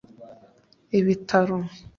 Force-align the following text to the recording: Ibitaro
Ibitaro 0.99 1.57